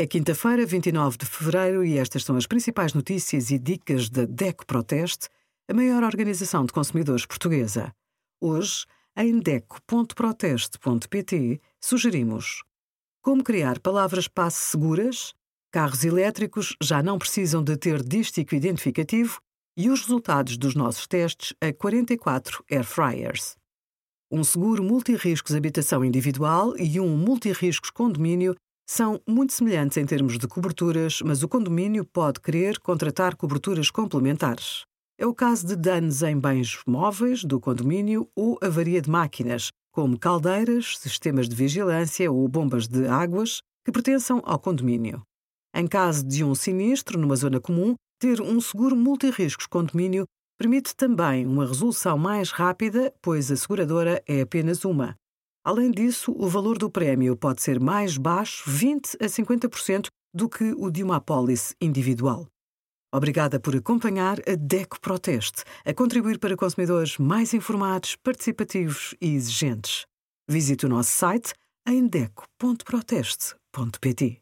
[0.00, 4.64] É quinta-feira, 29 de fevereiro, e estas são as principais notícias e dicas da DECO
[4.64, 5.28] Proteste,
[5.68, 7.92] a maior organização de consumidores portuguesa.
[8.40, 12.62] Hoje, em DECO.proteste.pt, sugerimos
[13.20, 15.34] como criar palavras-passe seguras,
[15.70, 19.38] carros elétricos já não precisam de ter dístico identificativo
[19.76, 23.54] e os resultados dos nossos testes a 44 air fryers.
[24.30, 28.56] Um seguro multirriscos habitação individual e um multirriscos condomínio
[28.90, 34.84] são muito semelhantes em termos de coberturas, mas o condomínio pode querer contratar coberturas complementares.
[35.16, 40.18] É o caso de danos em bens móveis do condomínio ou avaria de máquinas, como
[40.18, 45.22] caldeiras, sistemas de vigilância ou bombas de águas que pertençam ao condomínio.
[45.72, 50.24] Em caso de um sinistro numa zona comum, ter um seguro multirriscos condomínio
[50.58, 55.14] permite também uma resolução mais rápida, pois a seguradora é apenas uma.
[55.64, 60.72] Além disso, o valor do prémio pode ser mais baixo, 20 a 50%, do que
[60.72, 62.46] o de uma apólice individual.
[63.12, 70.06] Obrigada por acompanhar a DECO Proteste, a contribuir para consumidores mais informados, participativos e exigentes.
[70.48, 71.52] Visite o nosso site
[71.86, 74.40] em deco.proteste.pt.